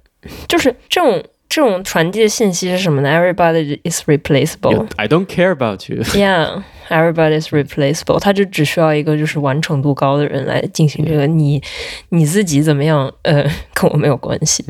[0.48, 4.86] 就是这种这种传递的信息是什么呢？Everybody is replaceable.
[4.96, 6.02] I don't care about you.
[6.12, 8.20] Yeah, everybody is replaceable.
[8.20, 11.26] 他就只需要一个就是完成度高的人来进行这个。
[11.26, 11.62] 你
[12.10, 13.10] 你自己怎么样？
[13.22, 14.64] 呃， 跟我没有关系。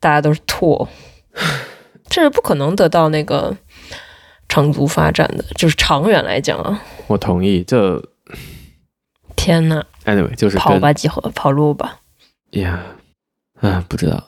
[0.00, 0.86] 大家都是托，
[2.08, 3.56] 这是不可能得到那个
[4.48, 5.42] 长足发展的。
[5.56, 7.64] 就是长远来讲啊，我同意。
[7.64, 8.00] 这
[9.34, 12.00] 天呐 Anyway，就是跑吧，集合跑路吧。
[12.52, 12.78] Yeah.
[13.60, 14.22] 啊，不知道，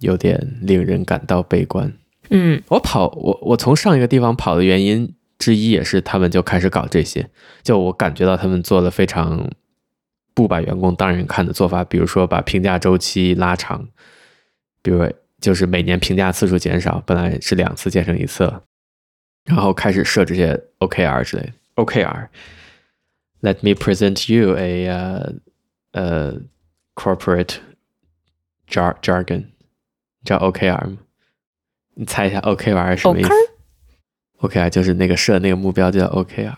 [0.00, 1.92] 有点令人感到悲观。
[2.28, 7.28] 嗯，我跑，我我从上一个地方跑的原因之一也是他们就开始搞这些，
[7.62, 9.50] 就我感觉到他们做的非常
[10.34, 13.88] 不把员工当人看的做法，比如说把评价周期拉长，
[14.82, 15.10] 比如
[15.40, 18.52] 就是每年评价次数减少，本来是两次减成一次，
[19.44, 21.52] 然后开始设这些 OKR 之类的。
[21.76, 25.32] OKR，Let me present you a 呃、
[25.92, 26.42] uh, uh,
[26.94, 27.56] corporate
[28.68, 29.46] jar jargon，
[30.20, 30.98] 你知道 OKR 吗？
[31.94, 33.30] 你猜一下 OKR 是什么意思
[34.38, 36.56] ？OKR 就是那个设那个目标就叫 OKR。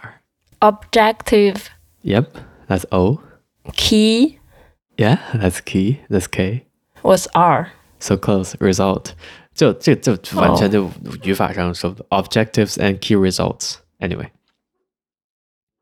[0.60, 1.66] Objective。
[2.04, 3.20] Yep，that's O。
[3.72, 4.38] Key。
[4.96, 5.98] Yeah，that's key。
[6.08, 6.66] That's K。
[7.02, 8.54] What's R？So close。
[8.58, 9.12] Result。
[9.54, 10.90] 就这就完全就
[11.22, 13.76] 语法上说的 Objectives and key results。
[13.98, 14.28] Anyway，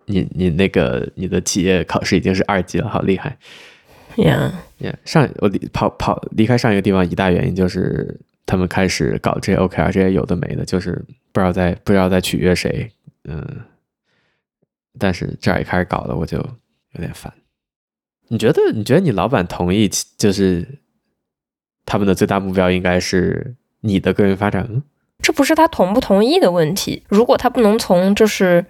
[0.06, 3.38] 你你那个你的企业考试已经是二级了，好厉害。
[4.16, 4.52] Yeah.
[4.78, 4.96] Yeah.
[5.04, 10.92] 上我离跑跑离开上一个地方一大原因就是他们开始搞这些 OKR 这些有的没的，就是
[11.32, 12.90] 不知道在不知道在取悦谁，
[13.24, 13.44] 嗯，
[14.98, 17.32] 但是这儿一开始搞的我就有点烦。
[18.28, 20.66] 你觉得你觉得你老板同意就是
[21.86, 24.82] 他们的最大目标应该是你的个人发展吗？
[25.22, 28.64] 这不是他同不同意的问题，如果他不能从就是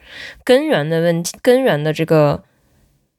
[0.44, 2.42] 根源的问题根源的这个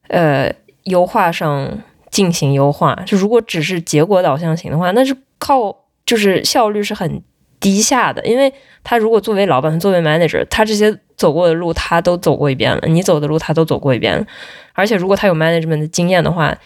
[0.10, 0.54] 呃
[0.84, 1.82] 优化上。
[2.12, 7.24] 进行优化，就如果只是结果导向型的话，那是靠就是效率是很
[7.60, 14.26] 低下的，因为他如果作为老板，作为 manager，他这些走过的路他都走过一遍了，你走的路他都走过一遍了，
[14.74, 16.58] 而且如果他有 management 的经验的话，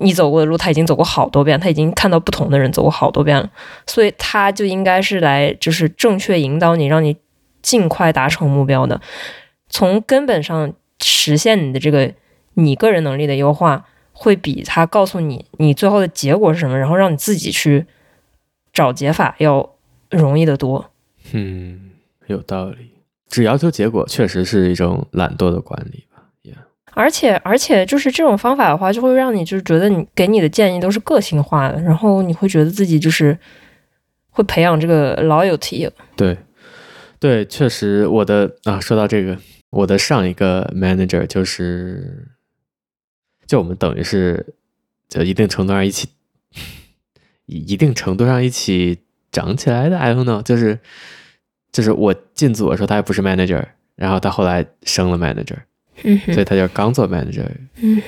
[0.00, 3.50] 你走过的路他已经走过好多遍，他已经看到不同的人走过好多遍了，
[3.86, 7.16] 所以他就应该是来就是正确引导你，让你
[7.62, 9.00] 尽快达成目标的，
[9.68, 10.72] 从根本上
[11.02, 12.12] 实现你的这个
[12.54, 13.86] 你个人能力的优化。
[14.22, 17.84] 会比他告诉你你最后的结果是什么，然后让你自己去
[18.72, 19.68] 找解法要
[20.10, 20.92] 容易得多。
[21.32, 21.90] 嗯，
[22.28, 22.92] 有道理。
[23.28, 26.22] 只要求结果，确实是一种懒惰的管理吧。
[26.44, 26.58] Yeah.
[26.92, 33.36] 而且而且就是这种方法的话，就会让你就是觉得你给你的建议都是个性化的，然后你会觉得自己就是
[34.30, 35.90] 会培养这个 loyalty。
[36.14, 36.38] 对，
[37.18, 39.36] 对，确实，我的啊，说到这个，
[39.70, 42.28] 我的上一个 manager 就是，
[43.46, 44.54] 就我们等于是，
[45.08, 46.08] 就一定程度上一起，
[47.46, 48.98] 一 一定程度上一起
[49.30, 49.98] 长起来的。
[49.98, 50.78] I don't know，就是，
[51.70, 53.64] 就是我进组的时候，他还不是 manager，
[53.96, 55.58] 然后他后来升了 manager，
[56.32, 57.46] 所以他就刚做 manager，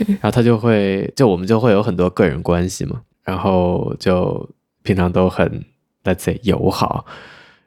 [0.07, 4.49] 然后他就会，就我们就会有很多个人关系嘛，然后就
[4.83, 5.65] 平常都很
[6.05, 7.07] let's say 友好，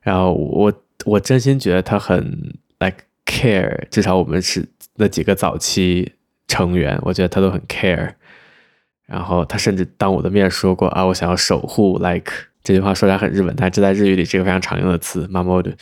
[0.01, 0.73] 然后我。
[1.05, 6.11] 我真心觉得他很 like care，至少我们是那几个早期
[6.47, 8.13] 成员，我觉得他都很 care。
[9.05, 12.31] 然后他甚至当我的面说过啊，我想要守护 like
[12.61, 15.73] 这句话说起来很日本，但这在日语里是一个非常常用的词，mamoru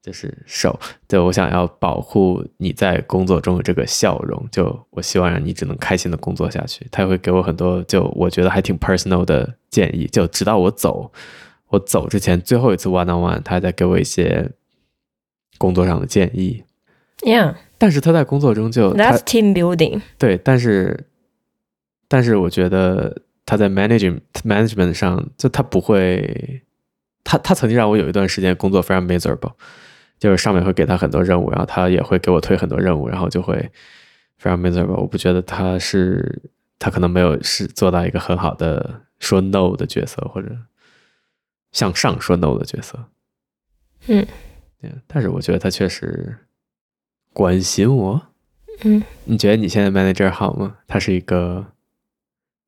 [0.00, 0.78] 就是守。
[1.08, 6.86] 对，我想要保护你在工作中的这个笑容，就我希望让你只能开心的工作下去。
[6.92, 11.12] 他也会给我很多就我觉得还挺 personal 的建议，就直到我走。
[11.70, 14.50] 我走之前最后一次 one on one，他还在给我一些
[15.58, 16.62] 工作上的建议。
[17.22, 20.02] Yeah，但是他在工作中就 That's team building。
[20.18, 21.06] 对，但是
[22.06, 26.62] 但是我觉得他在 managing management 上，就他不会，
[27.24, 29.54] 他他曾经让我有一段时间工作非常 miserable，
[30.18, 33.56] 就是上面会给他很多任务，然后他也会给我推很多任务，然后就会
[34.36, 35.00] 非常 miserable。
[35.00, 36.42] 我不觉得他是
[36.78, 40.48] 他可能没有是做到一个很好的说 no 的角色，或者。
[41.72, 42.98] 向上说 no 的角色，
[44.08, 44.26] 嗯，
[44.82, 46.36] 对，但是我觉得他确实
[47.32, 48.20] 关心我，
[48.82, 50.76] 嗯，你觉得你现在 manager 好吗？
[50.86, 51.64] 他是一个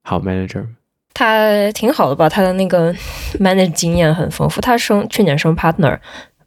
[0.02, 0.70] 好 manager 吗？
[1.14, 2.28] 他挺好的吧？
[2.28, 2.92] 他的那个
[3.40, 4.60] manager 经验很丰富。
[4.60, 5.98] 他升去年升 partner，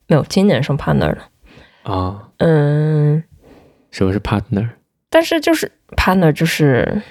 [0.08, 1.30] 没有，今年升 partner 了。
[1.84, 3.24] 啊、哦，嗯，
[3.92, 4.70] 什么是 partner？
[5.10, 7.02] 但是就是 partner 就是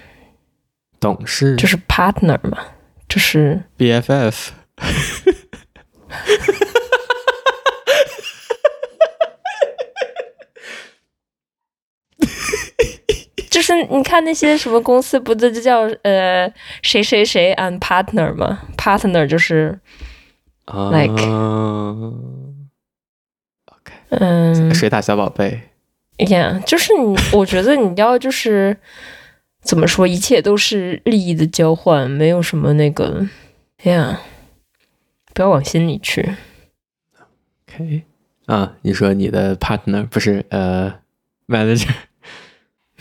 [0.98, 2.58] 董事，就是 partner 嘛，
[3.08, 4.48] 就是 BFF。
[13.54, 19.78] 就是你看那些什么公司，不都就叫呃谁谁谁 and partner 吗？partner 就是
[20.66, 21.14] okay.
[24.08, 25.60] 嗯，水打小宝贝
[26.18, 28.76] ，Yeah，就是你，我觉得你要就是
[29.62, 33.28] 怎么说，一切都是利益的交换，没有什么那个
[33.84, 34.16] ，Yeah。
[35.32, 36.34] 不要往心里去。
[37.68, 38.02] OK，
[38.46, 40.94] 啊，你说你的 partner 不是呃
[41.46, 41.94] manager，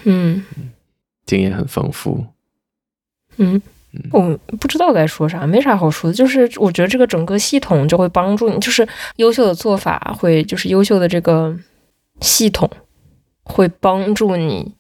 [0.04, 0.44] 嗯，
[1.26, 2.26] 经验很丰富。
[3.38, 3.62] 嗯，
[4.12, 6.13] 我不知道该说啥，没啥好说的。
[6.16, 11.58] 就是我觉得这个整个系统就会帮助你，就是优秀的做法会，就是优秀的这个
[12.22, 12.70] 系统
[13.44, 14.74] 会帮助你，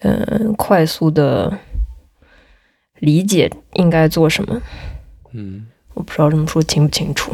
[0.00, 1.58] 嗯、呃，快速的
[3.00, 4.62] 理解应该做什么。
[5.32, 5.66] 嗯。
[5.94, 7.32] 我不知道这么说清不清楚，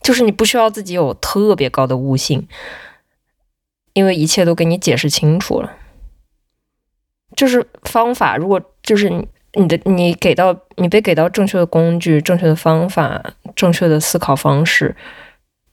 [0.00, 2.46] 就是你不需要自己有特别高的悟性，
[3.92, 5.70] 因为一切都给你解释清楚了。
[7.36, 13.22] 就是方法，如果就是你你的你给到你被给到正确的工具、正确的方法、
[13.54, 14.94] 正确的思考方式，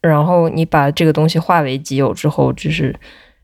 [0.00, 2.98] 然后你把这个东西化为己有之后，就是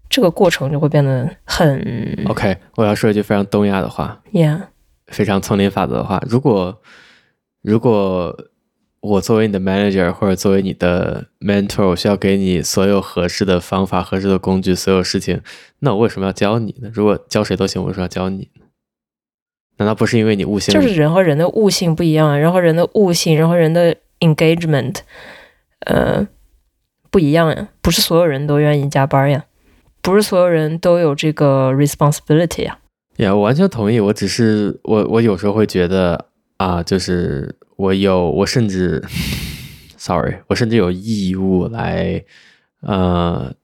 [0.08, 2.56] 这个过程就会变得很 OK。
[2.76, 4.62] 我要说一句非常东亚的话，Yeah，
[5.06, 6.80] 非常丛林法则的话，如果。
[7.62, 8.32] 如果
[9.06, 15.40] 我作为你的 manager 或者作为你的 mentor，我需要给你所有合适的方法、合适的工具、所有事情，
[15.78, 16.90] 那我为什么要教你呢？
[16.92, 18.66] 如果教谁都行，我为什么要教你呢？
[19.78, 20.74] 难道不是因为你悟性？
[20.74, 24.96] 就是人和人的悟性不一样，人和人的悟性，人和人的 engagement，
[25.80, 26.26] 呃，
[27.10, 27.68] 不一样呀。
[27.80, 29.44] 不是所有人都愿意加班呀，
[30.02, 32.78] 不是所有人都有这个 responsibility 呀。
[33.18, 34.00] 呀，我完全同意。
[34.00, 36.26] 我只是我，我有时候会觉得。
[36.58, 39.04] 啊，就是我有，我甚至
[39.96, 42.24] ，sorry，我甚至有义务来，
[42.80, 43.54] 呃，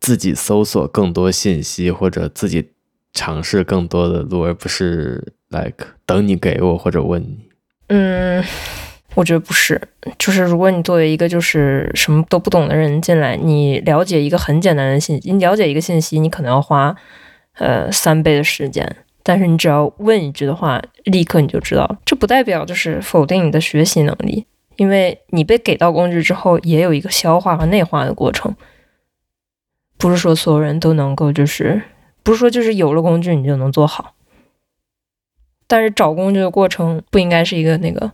[0.00, 2.70] 自己搜索更多信息，或者自己
[3.12, 7.48] 尝试更多的路，而不是 like 等你给我或者问你。
[7.88, 8.42] 嗯，
[9.14, 9.80] 我觉得不是，
[10.16, 16.94] 就是如果你作为一个就是什么都不懂的人进来，你了解一个很简单的信，你了解一个信息，你可能要花
[17.54, 18.96] 呃三倍的时间。
[19.22, 21.98] 但是你只要问一句的话，立刻你就知道。
[22.04, 24.44] 这不代表就是否定你的学习能力，
[24.76, 28.54] 因为你被给到工具之后，也有一个消化和内化的过程。
[29.96, 31.80] 不是说所有人都能够，就是
[32.24, 34.14] 不是说就是有了工具你就能做好。
[35.68, 38.10] 但是找工具的过程不应该是一个那个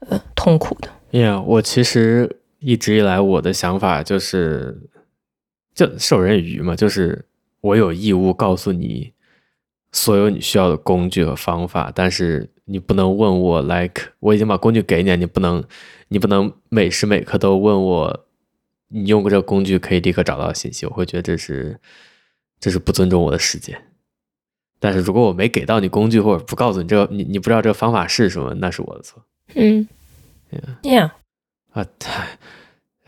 [0.00, 0.88] 呃痛苦的。
[1.12, 4.80] Yeah，我其实一直以来我的想法就是，
[5.74, 7.26] 就授人以鱼嘛，就是
[7.60, 9.12] 我有义务告诉你。
[9.96, 15.64] 所有你需要的工具和方法，但是你不能问我，like 我已经把工具给你，你不能，
[16.08, 18.26] 你不能每时每刻都问我
[18.88, 21.80] 你用过这个工具可以立刻找到信息，我会觉得这是
[22.60, 23.80] 这是不尊重我的时间。
[24.78, 29.24] 但是如果我没给到你工具，或者不告诉你这个，你你不知道这个方法是什么，那是我的错。
[29.54, 29.88] 嗯
[30.82, 31.10] ，Yeah，
[31.72, 32.38] 啊，太，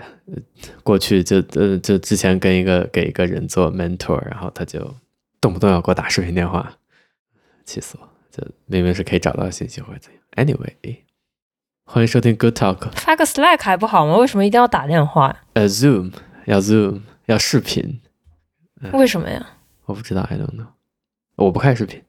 [0.82, 4.94] 过去就呃就之前跟一个给一个人做 mentor，然后他就
[5.40, 6.77] 动不动要给我打视频电话，
[7.68, 8.08] 气死我！
[8.30, 10.22] 就明明是可以找到信息或者怎样。
[10.36, 11.00] Anyway，
[11.84, 12.90] 欢迎收听 Good Talk。
[12.92, 14.16] 发个 Slack 还不好吗？
[14.16, 15.36] 为什么一定要打电话？
[15.52, 16.12] 呃，Zoom
[16.46, 18.00] 要 Zoom 要视频。
[18.94, 19.46] 为什么呀？
[19.84, 20.68] 我不知道，I don't know。
[21.36, 22.02] 我不看视频。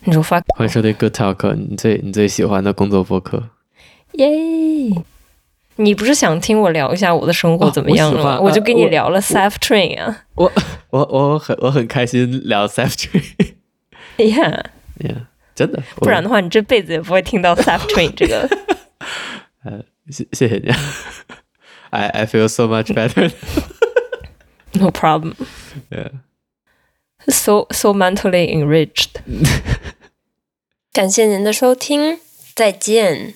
[0.00, 0.42] 你说发？
[0.56, 3.50] 欢迎收听 Good Talk，你最你最喜欢的工作播客。
[4.14, 4.26] 耶！
[5.76, 8.34] 你不是想听我聊一下我的生活怎么样了吗？
[8.34, 10.24] 哦、我，我就跟你聊了 Self Train 啊。
[10.34, 10.50] 我
[10.90, 13.54] 我我很我很开心聊 Self Train。
[14.16, 14.64] Yeah
[14.98, 15.82] Yeah，真的。
[15.96, 18.48] 不然的话，你这辈子也不会听到 Self Train 这个。
[19.64, 20.70] 呃，谢谢谢你。
[21.90, 23.32] I I feel so much better.
[24.72, 25.34] No problem.
[25.90, 26.10] Yeah.
[27.26, 29.20] So so mentally enriched。
[30.92, 32.18] 感谢您的收听，
[32.54, 33.34] 再见。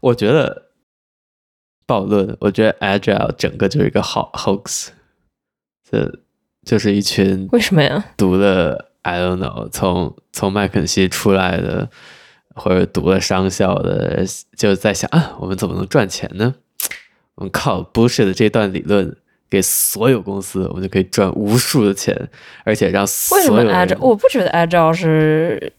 [0.00, 0.70] 我觉得
[1.86, 4.88] 暴论，我觉得 Agile 整个就是一个好 hoax，
[5.90, 6.20] 这
[6.64, 8.12] 就是一群为什么呀？
[8.16, 11.88] 读了 I don't know，从从麦肯锡出来的，
[12.54, 14.24] 或者读了商校的，
[14.56, 16.54] 就在想啊，我们怎么能赚钱呢？
[17.36, 19.16] 我们靠 bullshit 的这段理论。
[19.50, 22.14] 给所有公司，我们就可以赚无数的钱，
[22.64, 23.66] 而且让所有人。
[23.66, 23.98] 为什么 Agile？
[23.98, 25.72] 我不觉得 Agile 是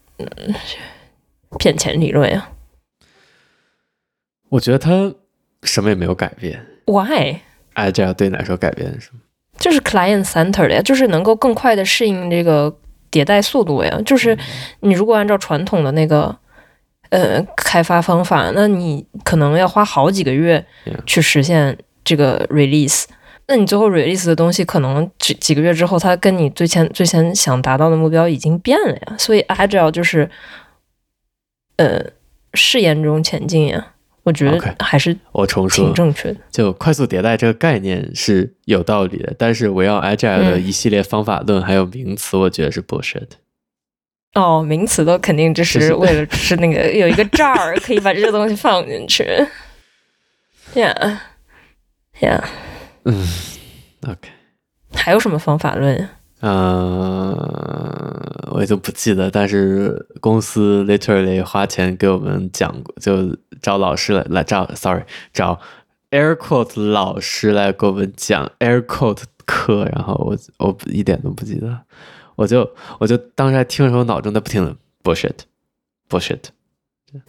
[1.56, 2.50] 骗钱理论呀。
[4.48, 5.14] 我觉得他
[5.62, 6.66] 什么也没有改变。
[6.86, 9.20] Why？Agile 对你来说改变什么？
[9.56, 12.76] 就是 client center 的呀，就是能够更快的适应这个
[13.10, 14.00] 迭代速度呀。
[14.04, 14.36] 就是
[14.80, 16.36] 你如果按照传统的那个
[17.10, 20.64] 呃开发方法，那你可能要花好几个月
[21.06, 23.04] 去实现这个 release。
[23.46, 29.14] 那你最后 release 的东西，可能几几个月之后，它跟你最前最先想达到的目标已经变了呀。
[29.18, 30.30] 所以 agile 就是，
[31.76, 32.00] 呃，
[32.54, 33.94] 试验中前进呀。
[34.22, 36.40] 我觉得还是我重说挺正确的。
[36.50, 43.28] 就快速迭代这个概念是有道理的，但是围绕 agile 的一系列方法论还有名词，我觉得是 bullshit。
[44.34, 49.24] 哦，名词都肯定就是为了是那个有一个 jar 可以把这个东西放进去。
[50.74, 52.44] Yeah，yeah。
[53.04, 53.26] 嗯
[54.06, 54.30] ，OK，
[54.94, 56.08] 还有什么方法论？
[56.40, 59.30] 嗯、呃， 我也就不记得。
[59.30, 65.60] 但是公司 literally 花钱给我们讲，就找老师来来找，sorry，找
[66.10, 69.84] air quote 老师来给我们讲 air quote 课。
[69.92, 71.78] 然后我我一点都不记得，
[72.36, 76.40] 我就我就当时还听的时候，脑中在不停的 bullshit，bullshit。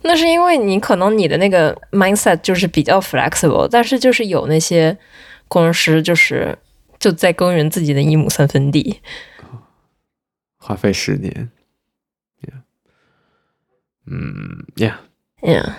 [0.03, 4.97] 那是因为你可能你的那个 mindset 就是比较 flexible，但是就是有那些。
[5.53, 6.57] 工程师就是
[7.01, 9.01] 就在耕耘自己的一亩三分地，
[10.57, 11.49] 花费十年
[12.43, 12.61] ，yeah.
[14.05, 15.73] 嗯，Yeah，Yeah。